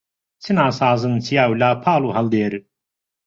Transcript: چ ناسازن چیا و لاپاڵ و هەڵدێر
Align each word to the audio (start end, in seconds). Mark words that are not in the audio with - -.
چ 0.43 0.45
ناسازن 0.57 1.15
چیا 1.25 1.43
و 1.49 1.57
لاپاڵ 1.61 2.01
و 2.05 2.13
هەڵدێر 2.17 2.53